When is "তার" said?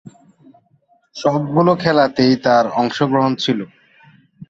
2.45-2.65